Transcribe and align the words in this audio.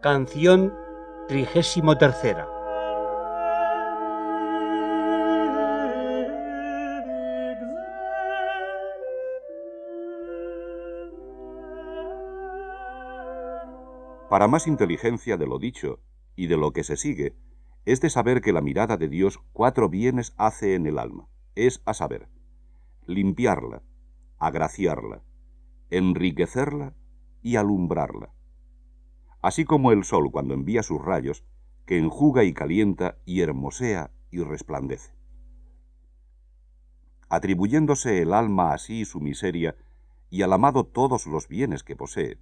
Canción 0.00 0.72
trigésimo 1.26 1.98
tercera. 1.98 2.46
Para 14.30 14.46
más 14.46 14.68
inteligencia 14.68 15.36
de 15.36 15.48
lo 15.48 15.58
dicho 15.58 15.98
y 16.36 16.46
de 16.46 16.56
lo 16.56 16.72
que 16.72 16.84
se 16.84 16.96
sigue, 16.96 17.34
es 17.84 18.00
de 18.00 18.08
saber 18.08 18.40
que 18.40 18.52
la 18.52 18.60
mirada 18.60 18.98
de 18.98 19.08
Dios 19.08 19.40
cuatro 19.52 19.88
bienes 19.88 20.32
hace 20.36 20.76
en 20.76 20.86
el 20.86 21.00
alma, 21.00 21.26
es 21.56 21.82
a 21.86 21.94
saber, 21.94 22.28
limpiarla, 23.04 23.82
agraciarla, 24.38 25.24
enriquecerla 25.90 26.94
y 27.42 27.56
alumbrarla. 27.56 28.37
Así 29.40 29.64
como 29.64 29.92
el 29.92 30.04
sol 30.04 30.30
cuando 30.30 30.54
envía 30.54 30.82
sus 30.82 31.00
rayos, 31.00 31.44
que 31.86 31.98
enjuga 31.98 32.44
y 32.44 32.52
calienta 32.52 33.16
y 33.24 33.40
hermosea 33.40 34.10
y 34.30 34.42
resplandece. 34.42 35.12
Atribuyéndose 37.28 38.22
el 38.22 38.32
alma 38.32 38.72
así 38.72 39.04
su 39.04 39.20
miseria 39.20 39.76
y 40.30 40.42
al 40.42 40.52
amado 40.52 40.84
todos 40.84 41.26
los 41.26 41.48
bienes 41.48 41.82
que 41.82 41.96
posee, 41.96 42.38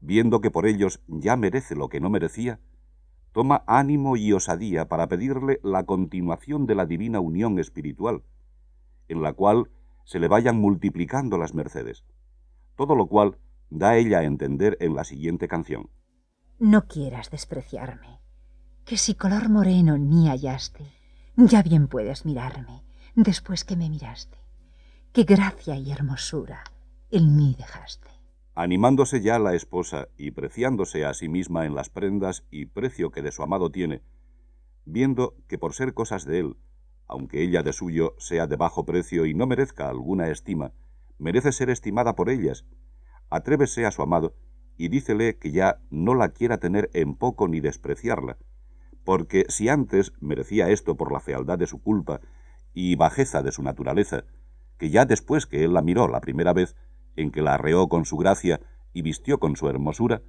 viendo 0.00 0.40
que 0.40 0.50
por 0.50 0.66
ellos 0.66 1.00
ya 1.06 1.36
merece 1.36 1.74
lo 1.74 1.88
que 1.88 2.00
no 2.00 2.10
merecía, 2.10 2.60
toma 3.32 3.64
ánimo 3.66 4.16
y 4.16 4.32
osadía 4.32 4.88
para 4.88 5.08
pedirle 5.08 5.58
la 5.62 5.84
continuación 5.84 6.66
de 6.66 6.74
la 6.74 6.86
divina 6.86 7.20
unión 7.20 7.58
espiritual, 7.58 8.22
en 9.08 9.22
la 9.22 9.32
cual 9.32 9.70
se 10.04 10.18
le 10.18 10.28
vayan 10.28 10.60
multiplicando 10.60 11.38
las 11.38 11.54
mercedes, 11.54 12.04
todo 12.76 12.94
lo 12.94 13.06
cual 13.06 13.38
da 13.70 13.96
ella 13.96 14.18
a 14.18 14.24
entender 14.24 14.76
en 14.80 14.94
la 14.94 15.04
siguiente 15.04 15.48
canción. 15.48 15.88
No 16.62 16.86
quieras 16.86 17.28
despreciarme, 17.28 18.20
que 18.84 18.96
si 18.96 19.16
color 19.16 19.48
moreno 19.48 19.98
ni 19.98 20.28
hallaste, 20.28 20.84
ya 21.34 21.60
bien 21.60 21.88
puedes 21.88 22.24
mirarme 22.24 22.84
después 23.16 23.64
que 23.64 23.74
me 23.74 23.90
miraste, 23.90 24.38
qué 25.12 25.24
gracia 25.24 25.74
y 25.74 25.90
hermosura 25.90 26.62
en 27.10 27.34
mí 27.34 27.56
dejaste. 27.58 28.10
Animándose 28.54 29.20
ya 29.20 29.40
la 29.40 29.54
esposa 29.54 30.06
y 30.16 30.30
preciándose 30.30 31.04
a 31.04 31.14
sí 31.14 31.28
misma 31.28 31.66
en 31.66 31.74
las 31.74 31.90
prendas 31.90 32.44
y 32.48 32.66
precio 32.66 33.10
que 33.10 33.22
de 33.22 33.32
su 33.32 33.42
amado 33.42 33.72
tiene, 33.72 34.04
viendo 34.84 35.34
que 35.48 35.58
por 35.58 35.74
ser 35.74 35.94
cosas 35.94 36.24
de 36.26 36.38
él, 36.38 36.56
aunque 37.08 37.42
ella 37.42 37.64
de 37.64 37.72
suyo 37.72 38.14
sea 38.18 38.46
de 38.46 38.54
bajo 38.54 38.86
precio 38.86 39.26
y 39.26 39.34
no 39.34 39.48
merezca 39.48 39.88
alguna 39.88 40.28
estima, 40.28 40.70
merece 41.18 41.50
ser 41.50 41.70
estimada 41.70 42.14
por 42.14 42.30
ellas, 42.30 42.64
atrévese 43.30 43.84
a 43.84 43.90
su 43.90 44.00
amado 44.02 44.36
y 44.82 44.88
dícele 44.88 45.38
que 45.38 45.52
ya 45.52 45.78
no 45.90 46.16
la 46.16 46.30
quiera 46.30 46.58
tener 46.58 46.90
en 46.92 47.14
poco 47.14 47.46
ni 47.46 47.60
despreciarla, 47.60 48.36
porque 49.04 49.44
si 49.48 49.68
antes 49.68 50.12
merecía 50.20 50.70
esto 50.70 50.96
por 50.96 51.12
la 51.12 51.20
fealdad 51.20 51.56
de 51.56 51.68
su 51.68 51.80
culpa 51.80 52.20
y 52.74 52.96
bajeza 52.96 53.44
de 53.44 53.52
su 53.52 53.62
naturaleza, 53.62 54.24
que 54.78 54.90
ya 54.90 55.04
después 55.04 55.46
que 55.46 55.62
él 55.62 55.74
la 55.74 55.82
miró 55.82 56.08
la 56.08 56.20
primera 56.20 56.52
vez, 56.52 56.74
en 57.14 57.30
que 57.30 57.42
la 57.42 57.54
arreó 57.54 57.86
con 57.86 58.04
su 58.04 58.16
gracia 58.16 58.60
y 58.92 59.02
vistió 59.02 59.38
con 59.38 59.54
su 59.54 59.68
hermosura, 59.68 60.22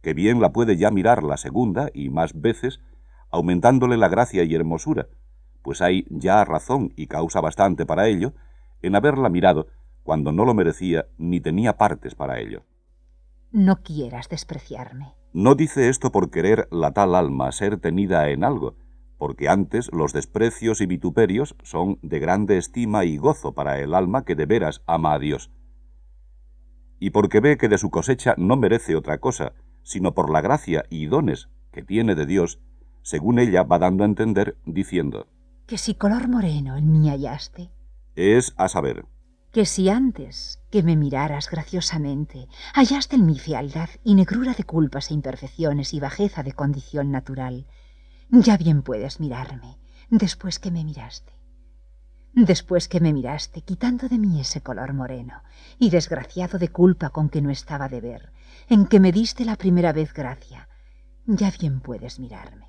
que 0.00 0.14
bien 0.14 0.40
la 0.40 0.52
puede 0.52 0.76
ya 0.76 0.92
mirar 0.92 1.24
la 1.24 1.36
segunda 1.36 1.90
y 1.92 2.08
más 2.08 2.40
veces, 2.40 2.78
aumentándole 3.32 3.96
la 3.96 4.08
gracia 4.08 4.44
y 4.44 4.54
hermosura, 4.54 5.08
pues 5.62 5.82
hay 5.82 6.06
ya 6.08 6.44
razón 6.44 6.92
y 6.94 7.08
causa 7.08 7.40
bastante 7.40 7.84
para 7.84 8.06
ello, 8.06 8.32
en 8.80 8.94
haberla 8.94 9.28
mirado 9.28 9.66
cuando 10.04 10.30
no 10.30 10.44
lo 10.44 10.54
merecía 10.54 11.06
ni 11.16 11.40
tenía 11.40 11.76
partes 11.76 12.14
para 12.14 12.38
ello. 12.38 12.62
No 13.50 13.82
quieras 13.82 14.28
despreciarme. 14.28 15.14
No 15.32 15.54
dice 15.54 15.88
esto 15.88 16.12
por 16.12 16.30
querer 16.30 16.68
la 16.70 16.92
tal 16.92 17.14
alma 17.14 17.52
ser 17.52 17.78
tenida 17.78 18.30
en 18.30 18.44
algo, 18.44 18.76
porque 19.18 19.48
antes 19.48 19.90
los 19.92 20.12
desprecios 20.12 20.80
y 20.80 20.86
vituperios 20.86 21.56
son 21.62 21.98
de 22.02 22.18
grande 22.18 22.56
estima 22.56 23.04
y 23.04 23.16
gozo 23.16 23.52
para 23.52 23.78
el 23.80 23.94
alma 23.94 24.24
que 24.24 24.34
de 24.34 24.46
veras 24.46 24.82
ama 24.86 25.14
a 25.14 25.18
Dios 25.18 25.50
y 27.00 27.10
porque 27.10 27.40
ve 27.40 27.56
que 27.56 27.68
de 27.68 27.78
su 27.78 27.90
cosecha 27.90 28.34
no 28.36 28.56
merece 28.56 28.96
otra 28.96 29.18
cosa, 29.18 29.52
sino 29.82 30.14
por 30.14 30.30
la 30.30 30.40
gracia 30.40 30.84
y 30.90 31.06
dones 31.06 31.48
que 31.72 31.82
tiene 31.82 32.14
de 32.14 32.26
Dios, 32.26 32.60
según 33.02 33.38
ella 33.38 33.62
va 33.62 33.78
dando 33.78 34.04
a 34.04 34.06
entender, 34.06 34.56
diciendo, 34.64 35.26
Que 35.66 35.78
si 35.78 35.94
color 35.94 36.28
moreno 36.28 36.76
en 36.76 36.90
mí 36.90 37.08
hallaste. 37.08 37.70
Es 38.16 38.54
a 38.56 38.68
saber. 38.68 39.04
Que 39.52 39.64
si 39.64 39.88
antes 39.88 40.60
que 40.70 40.82
me 40.82 40.96
miraras 40.96 41.50
graciosamente, 41.50 42.48
hallaste 42.74 43.16
en 43.16 43.26
mi 43.26 43.38
fealdad 43.38 43.88
y 44.04 44.14
negrura 44.14 44.52
de 44.52 44.64
culpas 44.64 45.10
e 45.10 45.14
imperfecciones 45.14 45.94
y 45.94 46.00
bajeza 46.00 46.42
de 46.42 46.52
condición 46.52 47.10
natural, 47.10 47.66
ya 48.30 48.56
bien 48.56 48.82
puedes 48.82 49.20
mirarme 49.20 49.78
después 50.10 50.58
que 50.58 50.70
me 50.70 50.84
miraste. 50.84 51.32
Después 52.34 52.88
que 52.88 53.00
me 53.00 53.12
miraste, 53.12 53.62
quitando 53.62 54.08
de 54.08 54.18
mí 54.18 54.40
ese 54.40 54.60
color 54.60 54.92
moreno, 54.92 55.42
y 55.78 55.90
desgraciado 55.90 56.58
de 56.58 56.68
culpa 56.68 57.10
con 57.10 57.30
que 57.30 57.42
no 57.42 57.50
estaba 57.50 57.88
de 57.88 58.00
ver, 58.00 58.32
en 58.68 58.86
que 58.86 59.00
me 59.00 59.12
diste 59.12 59.44
la 59.44 59.56
primera 59.56 59.92
vez 59.92 60.12
gracia, 60.12 60.68
ya 61.26 61.50
bien 61.50 61.80
puedes 61.80 62.20
mirarme. 62.20 62.68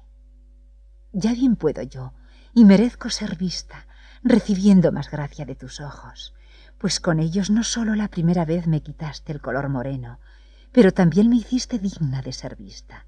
Ya 1.12 1.34
bien 1.34 1.56
puedo 1.56 1.82
yo, 1.84 2.14
y 2.54 2.66
merezco 2.66 3.10
ser 3.10 3.38
vista, 3.38 3.86
recibiendo 4.24 4.92
más 4.92 5.12
gracia 5.12 5.46
de 5.46 5.56
tus 5.56 5.80
ojos, 5.82 6.34
pues 6.80 7.00
con 7.00 7.20
ellos 7.20 7.50
no 7.50 7.64
sólo 7.64 7.94
la 7.96 8.08
primera 8.08 8.46
vez 8.46 8.66
me 8.66 8.82
quitaste 8.82 9.32
el 9.34 9.42
color 9.42 9.70
moreno, 9.70 10.20
pero 10.72 10.94
también 10.94 11.30
me 11.30 11.36
hiciste 11.36 11.78
digna 11.78 12.22
de 12.22 12.34
ser 12.34 12.56
vista, 12.56 13.06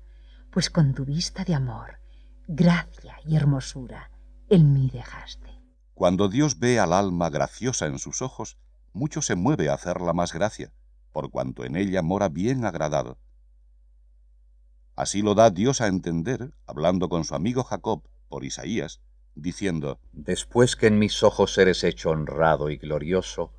pues 0.52 0.70
con 0.70 0.94
tu 0.94 1.06
vista 1.06 1.44
de 1.44 1.56
amor, 1.56 2.00
gracia 2.48 3.16
y 3.26 3.36
hermosura 3.36 4.12
en 4.50 4.74
mí 4.74 4.90
dejaste. 4.92 5.50
Cuando 5.94 6.28
Dios 6.28 6.60
ve 6.60 6.80
al 6.80 6.92
alma 6.92 7.30
graciosa 7.30 7.86
en 7.86 8.00
sus 8.00 8.22
ojos, 8.22 8.58
mucho 8.92 9.22
se 9.22 9.36
mueve 9.36 9.70
a 9.70 9.76
hacerla 9.76 10.12
más 10.12 10.34
gracia, 10.34 10.74
por 11.14 11.32
cuanto 11.32 11.64
en 11.64 11.78
ella 11.78 12.02
mora 12.02 12.28
bien 12.28 12.66
agradado. 12.66 13.18
Así 14.98 15.22
lo 15.22 15.36
da 15.36 15.50
Dios 15.50 15.80
a 15.80 15.88
entender, 15.88 16.54
hablando 16.66 17.08
con 17.08 17.24
su 17.24 17.34
amigo 17.34 17.64
Jacob 17.64 18.04
por 18.28 18.44
Isaías, 18.44 19.00
diciendo, 19.36 20.00
Después 20.12 20.76
que 20.76 20.88
en 20.88 21.00
mis 21.00 21.24
ojos 21.24 21.58
eres 21.58 21.86
hecho 21.86 22.10
honrado 22.10 22.70
y 22.70 22.76
glorioso, 22.76 23.54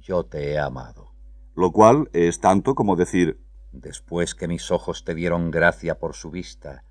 yo 0.00 0.24
te 0.24 0.52
he 0.52 0.58
amado. 0.58 1.12
Lo 1.54 1.72
cual 1.72 2.08
es 2.12 2.40
tanto 2.40 2.74
como 2.74 2.96
decir, 2.96 3.40
Después 3.72 4.34
que 4.34 4.48
mis 4.48 4.70
ojos 4.70 5.04
te 5.04 5.14
dieron 5.14 5.50
gracia 5.50 5.98
por 5.98 6.14
su 6.14 6.30
vista, 6.30 6.84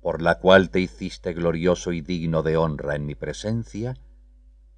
por 0.00 0.22
la 0.22 0.38
cual 0.38 0.70
te 0.70 0.80
hiciste 0.80 1.32
glorioso 1.32 1.92
y 1.92 2.00
digno 2.00 2.42
de 2.42 2.56
honra 2.56 2.96
en 2.96 3.06
mi 3.06 3.14
presencia, 3.14 3.94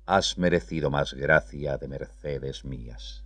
has 0.06 0.38
merecido 0.38 0.90
más 0.90 1.14
gracia 1.14 1.78
de 1.78 1.88
mercedes 1.88 2.64
mías. 2.64 3.24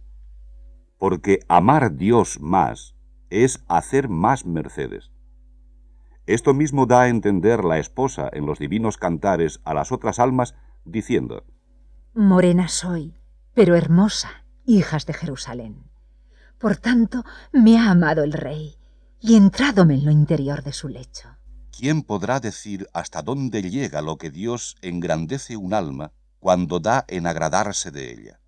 Porque 0.99 1.41
amar 1.49 1.97
Dios 1.97 2.41
más 2.41 2.95
es 3.29 3.65
hacer 3.69 4.09
más 4.09 4.47
mercedes. 4.47 5.11
Esto 6.27 6.55
mismo 6.55 6.87
da 6.87 7.03
a 7.03 7.09
entender 7.09 7.65
la 7.65 7.79
esposa 7.79 8.31
en 8.33 8.47
los 8.47 8.61
divinos 8.61 8.97
cantares 8.97 9.61
a 9.65 9.75
las 9.75 9.91
otras 9.91 10.21
almas, 10.21 10.55
diciendo, 10.85 11.45
Morena 12.15 12.69
soy, 12.69 13.15
pero 13.55 13.75
hermosa, 13.75 14.42
hijas 14.67 15.07
de 15.07 15.15
Jerusalén. 15.15 15.91
Por 16.59 16.77
tanto, 16.77 17.25
me 17.53 17.79
ha 17.79 17.91
amado 17.91 18.23
el 18.23 18.33
rey 18.33 18.77
y 19.21 19.37
entrádome 19.37 19.95
en 19.95 20.05
lo 20.05 20.11
interior 20.11 20.63
de 20.63 20.73
su 20.73 20.89
lecho. 20.89 21.29
¿Quién 21.77 22.03
podrá 22.03 22.39
decir 22.39 22.89
hasta 22.93 23.23
dónde 23.23 23.63
llega 23.63 24.03
lo 24.03 24.19
que 24.19 24.31
Dios 24.31 24.77
engrandece 24.83 25.57
un 25.57 25.75
alma 25.75 26.13
cuando 26.43 26.81
da 26.81 27.05
en 27.07 27.29
agradarse 27.29 27.93
de 27.93 28.11
ella. 28.13 28.41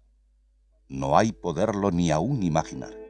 No 0.89 1.17
hay 1.17 1.31
poderlo 1.31 1.93
ni 1.93 2.11
aún 2.11 2.43
imaginar. 2.43 2.95